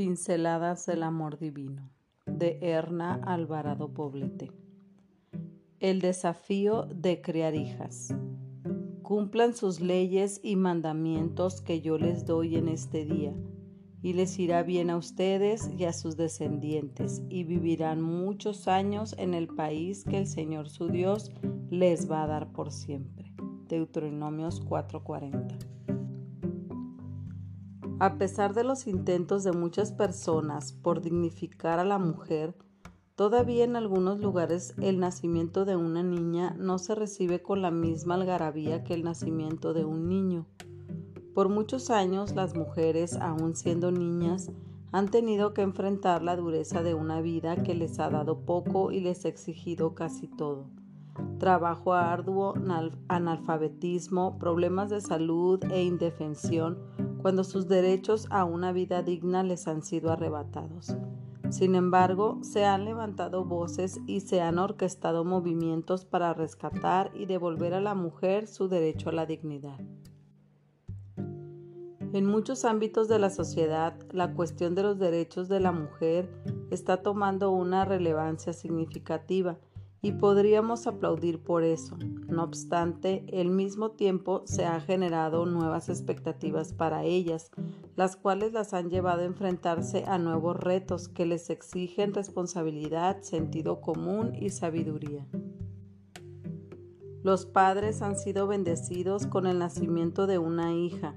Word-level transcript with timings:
Pinceladas 0.00 0.86
del 0.86 1.02
Amor 1.02 1.38
Divino 1.38 1.90
de 2.24 2.58
Erna 2.62 3.20
Alvarado 3.22 3.92
Poblete. 3.92 4.50
El 5.78 6.00
desafío 6.00 6.86
de 6.86 7.20
criar 7.20 7.54
hijas. 7.54 8.14
Cumplan 9.02 9.54
sus 9.54 9.82
leyes 9.82 10.40
y 10.42 10.56
mandamientos 10.56 11.60
que 11.60 11.82
yo 11.82 11.98
les 11.98 12.24
doy 12.24 12.56
en 12.56 12.68
este 12.68 13.04
día, 13.04 13.34
y 14.00 14.14
les 14.14 14.38
irá 14.38 14.62
bien 14.62 14.88
a 14.88 14.96
ustedes 14.96 15.70
y 15.76 15.84
a 15.84 15.92
sus 15.92 16.16
descendientes, 16.16 17.22
y 17.28 17.44
vivirán 17.44 18.00
muchos 18.00 18.68
años 18.68 19.14
en 19.18 19.34
el 19.34 19.48
país 19.48 20.04
que 20.04 20.16
el 20.16 20.26
Señor 20.26 20.70
su 20.70 20.88
Dios 20.88 21.30
les 21.68 22.10
va 22.10 22.22
a 22.22 22.26
dar 22.26 22.52
por 22.52 22.72
siempre. 22.72 23.34
Deuteronomios 23.68 24.64
4:40. 24.64 25.79
A 28.00 28.16
pesar 28.16 28.54
de 28.54 28.64
los 28.64 28.86
intentos 28.86 29.44
de 29.44 29.52
muchas 29.52 29.92
personas 29.92 30.72
por 30.72 31.02
dignificar 31.02 31.78
a 31.78 31.84
la 31.84 31.98
mujer, 31.98 32.56
todavía 33.14 33.62
en 33.62 33.76
algunos 33.76 34.20
lugares 34.20 34.74
el 34.80 34.98
nacimiento 34.98 35.66
de 35.66 35.76
una 35.76 36.02
niña 36.02 36.56
no 36.58 36.78
se 36.78 36.94
recibe 36.94 37.42
con 37.42 37.60
la 37.60 37.70
misma 37.70 38.14
algarabía 38.14 38.84
que 38.84 38.94
el 38.94 39.04
nacimiento 39.04 39.74
de 39.74 39.84
un 39.84 40.08
niño. 40.08 40.46
Por 41.34 41.50
muchos 41.50 41.90
años 41.90 42.34
las 42.34 42.56
mujeres, 42.56 43.16
aun 43.16 43.54
siendo 43.54 43.92
niñas, 43.92 44.50
han 44.92 45.10
tenido 45.10 45.52
que 45.52 45.60
enfrentar 45.60 46.22
la 46.22 46.36
dureza 46.36 46.82
de 46.82 46.94
una 46.94 47.20
vida 47.20 47.62
que 47.62 47.74
les 47.74 48.00
ha 48.00 48.08
dado 48.08 48.46
poco 48.46 48.92
y 48.92 49.00
les 49.00 49.26
ha 49.26 49.28
exigido 49.28 49.94
casi 49.94 50.26
todo. 50.26 50.70
Trabajo 51.38 51.92
arduo, 51.92 52.54
analfabetismo, 53.08 54.38
problemas 54.38 54.88
de 54.88 55.02
salud 55.02 55.62
e 55.70 55.82
indefensión 55.82 56.78
cuando 57.22 57.44
sus 57.44 57.68
derechos 57.68 58.26
a 58.30 58.44
una 58.44 58.72
vida 58.72 59.02
digna 59.02 59.42
les 59.42 59.68
han 59.68 59.82
sido 59.82 60.10
arrebatados. 60.10 60.96
Sin 61.50 61.74
embargo, 61.74 62.38
se 62.42 62.64
han 62.64 62.84
levantado 62.84 63.44
voces 63.44 64.00
y 64.06 64.20
se 64.20 64.40
han 64.40 64.58
orquestado 64.58 65.24
movimientos 65.24 66.04
para 66.04 66.32
rescatar 66.32 67.10
y 67.14 67.26
devolver 67.26 67.74
a 67.74 67.80
la 67.80 67.94
mujer 67.94 68.46
su 68.46 68.68
derecho 68.68 69.10
a 69.10 69.12
la 69.12 69.26
dignidad. 69.26 69.80
En 72.12 72.26
muchos 72.26 72.64
ámbitos 72.64 73.08
de 73.08 73.18
la 73.18 73.30
sociedad, 73.30 73.94
la 74.10 74.34
cuestión 74.34 74.74
de 74.74 74.82
los 74.82 74.98
derechos 74.98 75.48
de 75.48 75.60
la 75.60 75.70
mujer 75.70 76.28
está 76.70 77.02
tomando 77.02 77.50
una 77.50 77.84
relevancia 77.84 78.52
significativa 78.52 79.58
y 80.02 80.12
podríamos 80.12 80.86
aplaudir 80.86 81.42
por 81.42 81.62
eso. 81.62 81.96
No 82.28 82.44
obstante, 82.44 83.26
al 83.32 83.50
mismo 83.50 83.90
tiempo 83.90 84.42
se 84.46 84.64
han 84.64 84.80
generado 84.80 85.46
nuevas 85.46 85.88
expectativas 85.88 86.72
para 86.72 87.04
ellas, 87.04 87.50
las 87.96 88.16
cuales 88.16 88.52
las 88.52 88.72
han 88.72 88.88
llevado 88.88 89.22
a 89.22 89.26
enfrentarse 89.26 90.04
a 90.06 90.18
nuevos 90.18 90.56
retos 90.56 91.08
que 91.08 91.26
les 91.26 91.50
exigen 91.50 92.14
responsabilidad, 92.14 93.20
sentido 93.22 93.80
común 93.80 94.32
y 94.34 94.50
sabiduría. 94.50 95.26
Los 97.22 97.44
padres 97.44 98.00
han 98.00 98.16
sido 98.16 98.46
bendecidos 98.46 99.26
con 99.26 99.46
el 99.46 99.58
nacimiento 99.58 100.26
de 100.26 100.38
una 100.38 100.72
hija, 100.72 101.14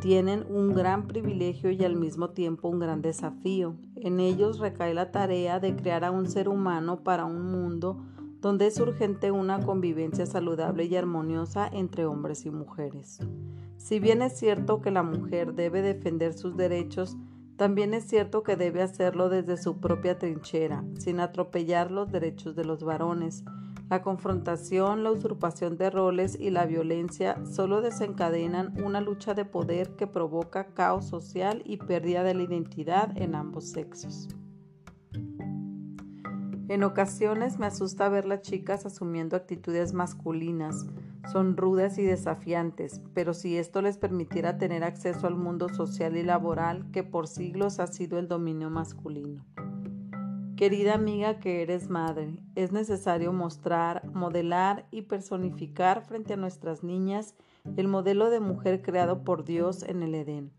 tienen 0.00 0.46
un 0.48 0.74
gran 0.74 1.08
privilegio 1.08 1.70
y 1.72 1.84
al 1.84 1.96
mismo 1.96 2.30
tiempo 2.30 2.68
un 2.68 2.78
gran 2.78 3.02
desafío. 3.02 3.74
En 4.02 4.20
ellos 4.20 4.58
recae 4.58 4.94
la 4.94 5.10
tarea 5.10 5.60
de 5.60 5.74
crear 5.74 6.04
a 6.04 6.10
un 6.10 6.28
ser 6.28 6.48
humano 6.48 7.02
para 7.02 7.24
un 7.24 7.50
mundo 7.50 7.98
donde 8.40 8.66
es 8.66 8.78
urgente 8.78 9.30
una 9.30 9.60
convivencia 9.60 10.26
saludable 10.26 10.84
y 10.84 10.96
armoniosa 10.96 11.68
entre 11.72 12.06
hombres 12.06 12.46
y 12.46 12.50
mujeres. 12.50 13.18
Si 13.76 13.98
bien 13.98 14.22
es 14.22 14.38
cierto 14.38 14.80
que 14.80 14.90
la 14.90 15.02
mujer 15.02 15.54
debe 15.54 15.82
defender 15.82 16.32
sus 16.34 16.56
derechos, 16.56 17.16
también 17.56 17.94
es 17.94 18.04
cierto 18.04 18.44
que 18.44 18.54
debe 18.54 18.82
hacerlo 18.82 19.28
desde 19.28 19.56
su 19.56 19.78
propia 19.78 20.18
trinchera, 20.18 20.84
sin 20.96 21.18
atropellar 21.18 21.90
los 21.90 22.12
derechos 22.12 22.54
de 22.54 22.64
los 22.64 22.84
varones, 22.84 23.44
la 23.88 24.02
confrontación, 24.02 25.02
la 25.02 25.10
usurpación 25.10 25.78
de 25.78 25.88
roles 25.90 26.38
y 26.38 26.50
la 26.50 26.66
violencia 26.66 27.42
solo 27.46 27.80
desencadenan 27.80 28.74
una 28.82 29.00
lucha 29.00 29.32
de 29.34 29.46
poder 29.46 29.96
que 29.96 30.06
provoca 30.06 30.74
caos 30.74 31.06
social 31.06 31.62
y 31.64 31.78
pérdida 31.78 32.22
de 32.22 32.34
la 32.34 32.42
identidad 32.42 33.16
en 33.16 33.34
ambos 33.34 33.70
sexos. 33.70 34.28
En 36.68 36.84
ocasiones 36.84 37.58
me 37.58 37.64
asusta 37.64 38.10
ver 38.10 38.26
las 38.26 38.42
chicas 38.42 38.84
asumiendo 38.84 39.36
actitudes 39.36 39.94
masculinas. 39.94 40.86
Son 41.32 41.56
rudas 41.56 41.96
y 41.96 42.02
desafiantes, 42.02 43.00
pero 43.14 43.32
si 43.32 43.56
esto 43.56 43.80
les 43.80 43.96
permitiera 43.96 44.58
tener 44.58 44.84
acceso 44.84 45.26
al 45.26 45.34
mundo 45.34 45.70
social 45.70 46.14
y 46.18 46.22
laboral 46.22 46.90
que 46.90 47.02
por 47.02 47.26
siglos 47.26 47.80
ha 47.80 47.86
sido 47.86 48.18
el 48.18 48.28
dominio 48.28 48.68
masculino. 48.68 49.46
Querida 50.58 50.94
amiga 50.94 51.38
que 51.38 51.62
eres 51.62 51.88
madre, 51.88 52.34
es 52.56 52.72
necesario 52.72 53.32
mostrar, 53.32 54.04
modelar 54.12 54.86
y 54.90 55.02
personificar 55.02 56.04
frente 56.04 56.32
a 56.32 56.36
nuestras 56.36 56.82
niñas 56.82 57.36
el 57.76 57.86
modelo 57.86 58.28
de 58.28 58.40
mujer 58.40 58.82
creado 58.82 59.22
por 59.22 59.44
Dios 59.44 59.84
en 59.84 60.02
el 60.02 60.16
Edén. 60.16 60.50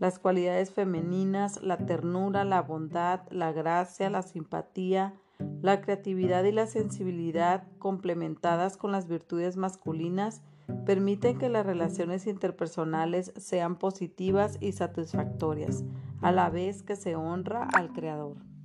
Las 0.00 0.18
cualidades 0.18 0.72
femeninas, 0.72 1.62
la 1.62 1.76
ternura, 1.76 2.42
la 2.42 2.60
bondad, 2.60 3.20
la 3.30 3.52
gracia, 3.52 4.10
la 4.10 4.22
simpatía, 4.22 5.14
la 5.62 5.80
creatividad 5.80 6.42
y 6.42 6.50
la 6.50 6.66
sensibilidad 6.66 7.68
complementadas 7.78 8.76
con 8.76 8.90
las 8.90 9.06
virtudes 9.06 9.56
masculinas 9.56 10.42
permiten 10.84 11.38
que 11.38 11.50
las 11.50 11.64
relaciones 11.64 12.26
interpersonales 12.26 13.32
sean 13.36 13.76
positivas 13.76 14.58
y 14.60 14.72
satisfactorias, 14.72 15.84
a 16.20 16.32
la 16.32 16.50
vez 16.50 16.82
que 16.82 16.96
se 16.96 17.14
honra 17.14 17.62
al 17.62 17.92
Creador. 17.92 18.55